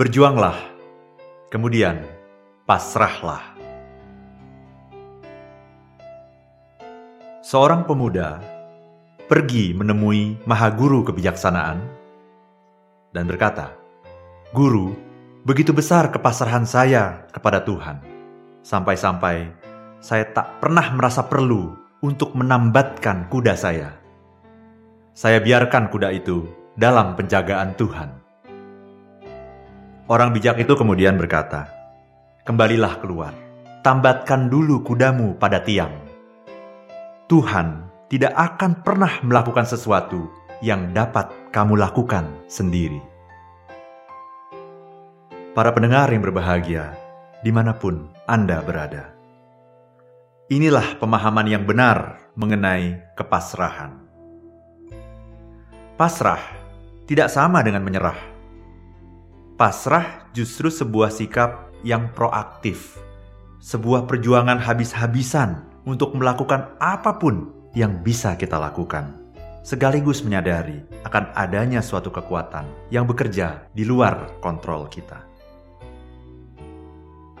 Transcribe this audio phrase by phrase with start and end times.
[0.00, 0.56] Berjuanglah,
[1.52, 2.00] kemudian
[2.64, 3.52] pasrahlah.
[7.44, 8.40] Seorang pemuda
[9.28, 11.84] pergi menemui Mahaguru Kebijaksanaan
[13.12, 13.76] dan berkata,
[14.56, 14.96] "Guru,
[15.44, 18.00] begitu besar kepasrahan saya kepada Tuhan,
[18.64, 19.52] sampai-sampai
[20.00, 24.00] saya tak pernah merasa perlu untuk menambatkan kuda saya.
[25.12, 28.19] Saya biarkan kuda itu dalam penjagaan Tuhan."
[30.10, 31.70] Orang bijak itu kemudian berkata,
[32.42, 33.30] "Kembalilah keluar,
[33.86, 36.02] tambatkan dulu kudamu pada tiang."
[37.30, 40.26] Tuhan tidak akan pernah melakukan sesuatu
[40.66, 42.98] yang dapat kamu lakukan sendiri.
[45.54, 46.90] Para pendengar yang berbahagia,
[47.46, 49.14] di mana pun Anda berada.
[50.50, 53.94] Inilah pemahaman yang benar mengenai kepasrahan.
[55.94, 56.42] Pasrah
[57.06, 58.29] tidak sama dengan menyerah
[59.60, 62.96] Pasrah justru sebuah sikap yang proaktif,
[63.60, 69.20] sebuah perjuangan habis-habisan untuk melakukan apa pun yang bisa kita lakukan,
[69.60, 75.28] sekaligus menyadari akan adanya suatu kekuatan yang bekerja di luar kontrol kita.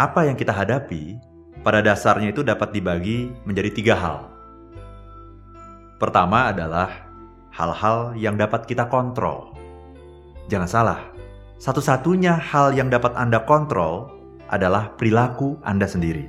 [0.00, 1.20] Apa yang kita hadapi
[1.60, 4.32] pada dasarnya itu dapat dibagi menjadi tiga hal.
[6.00, 6.96] Pertama adalah
[7.52, 9.52] hal-hal yang dapat kita kontrol.
[10.48, 11.15] Jangan salah,
[11.56, 14.12] satu-satunya hal yang dapat Anda kontrol
[14.52, 16.28] adalah perilaku Anda sendiri.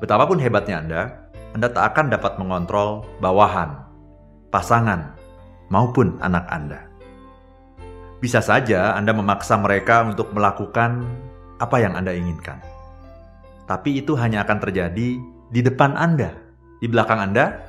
[0.00, 1.02] Betapapun hebatnya Anda,
[1.52, 3.76] Anda tak akan dapat mengontrol bawahan,
[4.48, 5.12] pasangan,
[5.68, 6.88] maupun anak Anda.
[8.20, 11.04] Bisa saja Anda memaksa mereka untuk melakukan
[11.60, 12.60] apa yang Anda inginkan.
[13.68, 15.20] Tapi itu hanya akan terjadi
[15.52, 16.32] di depan Anda.
[16.80, 17.60] Di belakang Anda,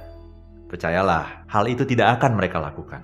[0.71, 3.01] percayalah, hal itu tidak akan mereka lakukan.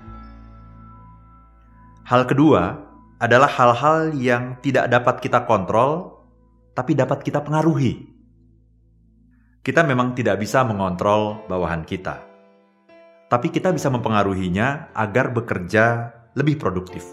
[2.03, 6.21] Hal kedua adalah hal-hal yang tidak dapat kita kontrol,
[6.73, 8.09] tapi dapat kita pengaruhi.
[9.63, 12.19] Kita memang tidak bisa mengontrol bawahan kita,
[13.31, 17.07] tapi kita bisa mempengaruhinya agar bekerja lebih produktif.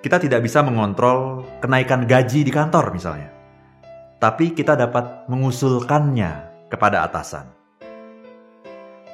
[0.00, 3.28] Kita tidak bisa mengontrol kenaikan gaji di kantor, misalnya,
[4.22, 7.52] tapi kita dapat mengusulkannya kepada atasan.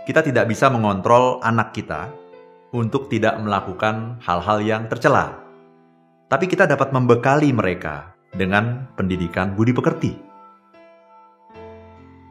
[0.07, 2.11] Kita tidak bisa mengontrol anak kita,
[2.73, 5.39] untuk tidak melakukan hal-hal yang tercela.
[6.33, 10.13] Tapi kita dapat membekali mereka dengan pendidikan budi pekerti.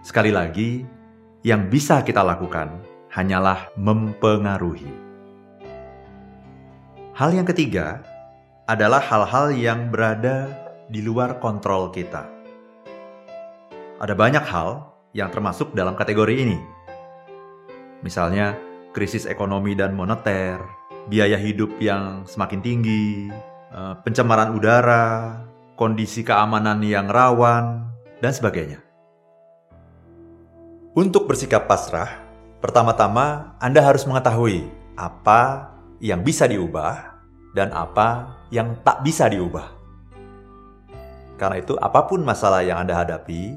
[0.01, 0.81] Sekali lagi,
[1.45, 2.81] yang bisa kita lakukan
[3.13, 4.89] hanyalah mempengaruhi.
[7.13, 8.01] Hal yang ketiga
[8.65, 10.49] adalah hal-hal yang berada
[10.89, 12.25] di luar kontrol kita.
[14.01, 16.57] Ada banyak hal yang termasuk dalam kategori ini.
[18.01, 18.57] Misalnya,
[18.91, 20.59] krisis ekonomi dan moneter,
[21.07, 23.31] biaya hidup yang semakin tinggi,
[23.71, 25.41] eh, pencemaran udara,
[25.79, 27.87] kondisi keamanan yang rawan,
[28.21, 28.79] dan sebagainya.
[30.91, 32.19] Untuk bersikap pasrah,
[32.59, 34.67] pertama-tama Anda harus mengetahui
[34.99, 35.71] apa
[36.03, 37.15] yang bisa diubah
[37.55, 39.71] dan apa yang tak bisa diubah.
[41.39, 43.55] Karena itu, apa pun masalah yang Anda hadapi,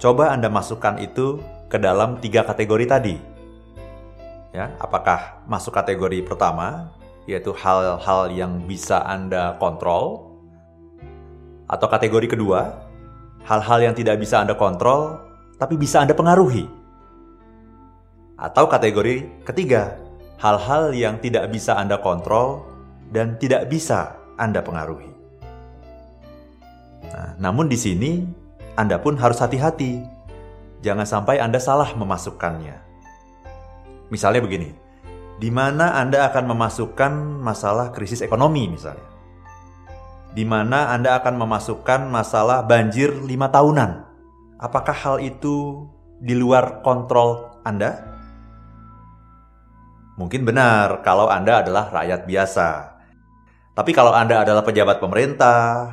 [0.00, 3.33] coba Anda masukkan itu ke dalam tiga kategori tadi
[4.54, 4.70] ya.
[4.78, 6.94] Apakah masuk kategori pertama
[7.26, 10.30] yaitu hal-hal yang bisa Anda kontrol?
[11.66, 12.86] Atau kategori kedua
[13.42, 15.18] hal-hal yang tidak bisa Anda kontrol
[15.58, 16.70] tapi bisa Anda pengaruhi?
[18.38, 19.98] Atau kategori ketiga
[20.38, 22.62] hal-hal yang tidak bisa Anda kontrol
[23.10, 25.10] dan tidak bisa Anda pengaruhi?
[27.14, 28.26] Nah, namun di sini
[28.74, 30.02] Anda pun harus hati-hati.
[30.82, 32.93] Jangan sampai Anda salah memasukkannya
[34.12, 34.74] Misalnya begini,
[35.38, 39.04] di mana Anda akan memasukkan masalah krisis ekonomi misalnya.
[40.34, 44.02] Di mana Anda akan memasukkan masalah banjir lima tahunan.
[44.58, 45.86] Apakah hal itu
[46.18, 48.02] di luar kontrol Anda?
[50.14, 52.68] Mungkin benar kalau Anda adalah rakyat biasa.
[53.74, 55.90] Tapi kalau Anda adalah pejabat pemerintah,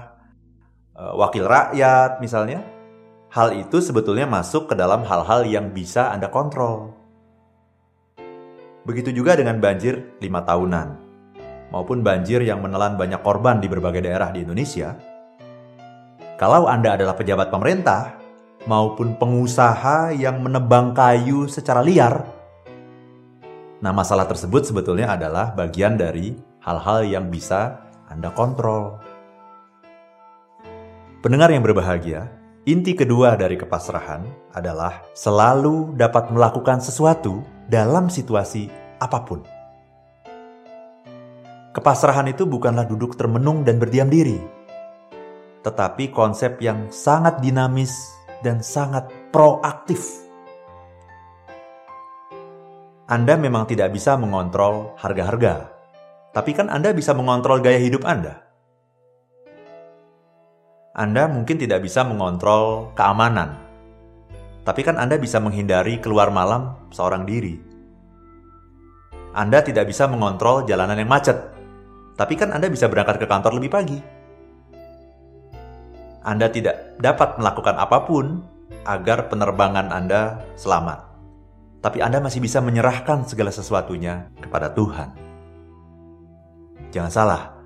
[0.94, 2.62] eh, wakil rakyat misalnya,
[3.34, 7.01] hal itu sebetulnya masuk ke dalam hal-hal yang bisa Anda kontrol.
[8.82, 10.88] Begitu juga dengan banjir lima tahunan,
[11.70, 14.98] maupun banjir yang menelan banyak korban di berbagai daerah di Indonesia.
[16.42, 18.18] Kalau Anda adalah pejabat pemerintah
[18.66, 22.26] maupun pengusaha yang menebang kayu secara liar,
[23.86, 26.34] nah masalah tersebut sebetulnya adalah bagian dari
[26.66, 28.98] hal-hal yang bisa Anda kontrol.
[31.22, 32.34] Pendengar yang berbahagia,
[32.66, 34.26] inti kedua dari kepasrahan
[34.58, 38.68] adalah selalu dapat melakukan sesuatu dalam situasi
[39.00, 39.40] apa pun.
[41.72, 44.44] Kepasrahan itu bukanlah duduk termenung dan berdiam diri,
[45.64, 48.12] tetapi konsep yang sangat dinamis
[48.44, 50.04] dan sangat proaktif.
[53.08, 55.72] Anda memang tidak bisa mengontrol harga-harga,
[56.36, 58.44] tapi kan Anda bisa mengontrol gaya hidup Anda.
[60.92, 63.71] Anda mungkin tidak bisa mengontrol keamanan,
[64.62, 67.58] tapi kan Anda bisa menghindari keluar malam seorang diri.
[69.32, 71.40] Anda tidak bisa mengontrol jalanan yang macet,
[72.20, 74.00] tapi kan Anda bisa berangkat ke kantor lebih pagi.
[76.22, 78.46] Anda tidak dapat melakukan apa pun
[78.86, 81.10] agar penerbangan Anda selamat.
[81.82, 85.18] Tapi Anda masih bisa menyerahkan segala sesuatunya kepada Tuhan.
[86.94, 87.58] Jangan salah,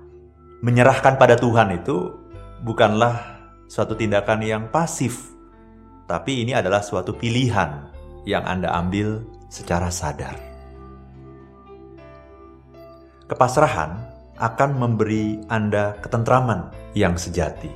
[0.64, 2.16] menyerahkan pada Tuhan itu
[2.64, 5.35] bukanlah suatu tindakan yang pasif,
[6.06, 7.90] tapi ini adalah suatu pilihan
[8.26, 10.38] yang Anda ambil secara sadar.
[13.26, 14.06] Kepasrahan
[14.38, 17.70] akan memberi Anda ketentraman yang sejati.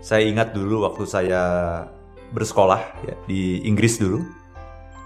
[0.00, 1.42] Saya ingat dulu waktu saya
[2.32, 4.20] bersekolah ya, di Inggris dulu,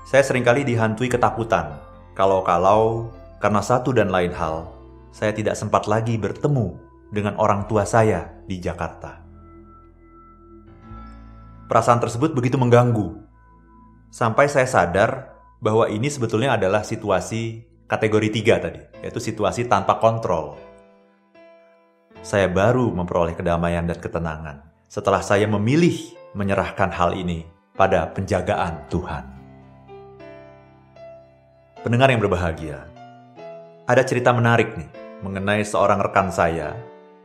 [0.06, 1.78] saya sering kali dihantui ketakutan
[2.18, 4.74] kalau-kalau karena satu dan lain hal,
[5.14, 6.74] saya tidak sempat lagi bertemu
[7.14, 9.27] dengan orang tua saya di Jakarta.
[11.68, 13.20] Perasaan tersebut begitu mengganggu,
[14.08, 20.56] sampai saya sadar bahwa ini sebetulnya adalah situasi kategori tiga tadi, yaitu situasi tanpa kontrol.
[22.24, 27.44] Saya baru memperoleh kedamaian dan ketenangan setelah saya memilih menyerahkan hal ini
[27.76, 29.24] pada penjagaan Tuhan.
[31.84, 32.88] Pendengar yang berbahagia,
[33.84, 34.88] ada cerita menarik nih
[35.20, 36.72] mengenai seorang rekan saya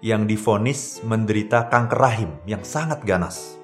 [0.03, 3.62] yang difonis menderita kanker rahim yang sangat ganas.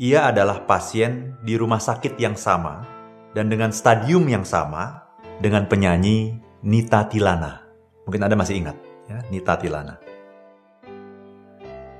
[0.00, 2.80] Ia adalah pasien di rumah sakit yang sama
[3.36, 5.04] dan dengan stadium yang sama
[5.44, 7.60] dengan penyanyi Nita Tilana.
[8.08, 10.00] Mungkin Anda masih ingat, ya, Nita Tilana.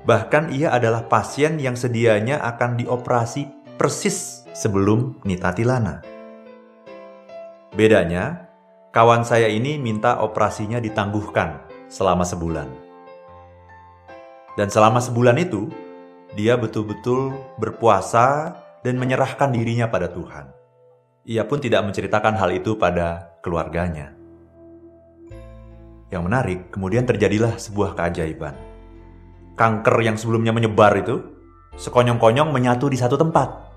[0.01, 6.01] Bahkan ia adalah pasien yang sedianya akan dioperasi persis sebelum Nita Tilana.
[7.77, 8.49] Bedanya,
[8.89, 12.65] kawan saya ini minta operasinya ditangguhkan selama sebulan.
[14.57, 15.69] Dan selama sebulan itu,
[16.31, 20.47] dia betul-betul berpuasa dan menyerahkan dirinya pada Tuhan.
[21.27, 24.15] Ia pun tidak menceritakan hal itu pada keluarganya.
[26.09, 28.55] Yang menarik, kemudian terjadilah sebuah keajaiban.
[29.55, 31.19] Kanker yang sebelumnya menyebar itu,
[31.77, 33.71] sekonyong-konyong menyatu di satu tempat.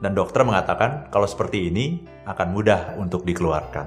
[0.00, 3.86] Dan dokter mengatakan kalau seperti ini akan mudah untuk dikeluarkan.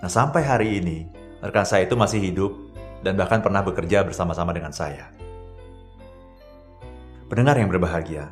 [0.00, 1.04] Nah sampai hari ini,
[1.44, 2.52] rekan saya itu masih hidup
[3.04, 5.21] dan bahkan pernah bekerja bersama-sama dengan saya.
[7.32, 8.28] Pendengar yang berbahagia,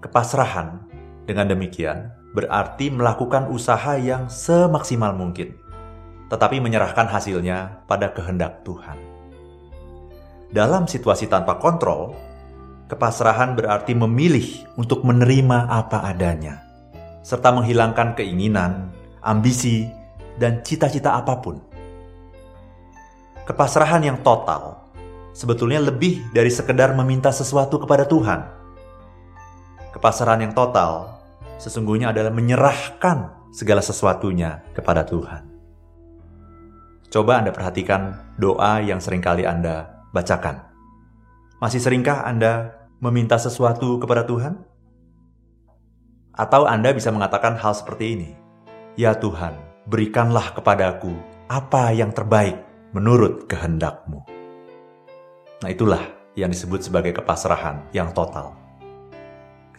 [0.00, 0.80] kepasrahan
[1.28, 5.52] dengan demikian berarti melakukan usaha yang semaksimal mungkin,
[6.32, 8.96] tetapi menyerahkan hasilnya pada kehendak Tuhan.
[10.48, 12.16] Dalam situasi tanpa kontrol,
[12.88, 16.64] kepasrahan berarti memilih untuk menerima apa adanya,
[17.20, 18.88] serta menghilangkan keinginan,
[19.20, 19.84] ambisi,
[20.40, 21.60] dan cita-cita apa pun.
[23.44, 24.83] Kepasrahan yang total
[25.34, 28.46] sebetulnya lebih dari sekedar meminta sesuatu kepada Tuhan.
[29.90, 31.18] Kepasrahan yang total
[31.58, 35.42] sesungguhnya adalah menyerahkan segala sesuatunya kepada Tuhan.
[37.10, 40.66] Coba Anda perhatikan doa yang sering kali Anda bacakan.
[41.62, 44.58] Masih seringkah Anda meminta sesuatu kepada Tuhan?
[46.34, 48.30] Atau Anda bisa mengatakan hal seperti ini,
[48.98, 49.54] Ya Tuhan,
[49.86, 51.14] berikanlah kepadaku
[51.46, 52.58] apa yang terbaik
[52.90, 54.33] menurut kehendakmu.
[55.64, 56.04] Nah itulah
[56.36, 58.52] yang disebut sebagai kepasrahan yang total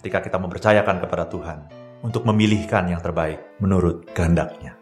[0.02, 1.70] ketika kita mempercayakan kepada Tuhan
[2.02, 4.74] untuk memilihkan yang terbaik menurut kehendaknya.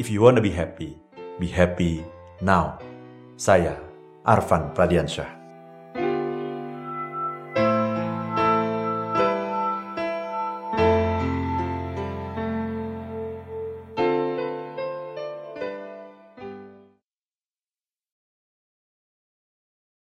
[0.00, 0.96] If you want to be happy,
[1.36, 2.00] be happy
[2.40, 2.80] now.
[3.36, 3.76] Saya,
[4.24, 5.37] Arvan Pradiansyah.